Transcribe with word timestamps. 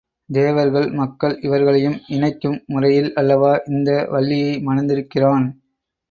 தேவர்கள் 0.31 0.87
மக்கள் 0.91 1.35
இவர்களையும் 1.41 1.97
இணைக்கும் 2.07 2.57
முறையில் 2.65 3.13
அல்லவா 3.13 3.51
இந்த 3.67 3.89
வள்ளியை 4.09 4.55
மணந்திருக்கிறான்! 4.61 5.45